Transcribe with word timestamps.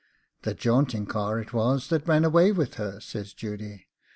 'The 0.41 0.55
jaunting 0.55 1.05
car 1.05 1.39
it 1.39 1.53
was 1.53 1.89
that 1.89 2.07
ran 2.07 2.25
away 2.25 2.51
with 2.51 2.73
her,' 2.73 2.99
says 2.99 3.35
Judy. 3.35 3.85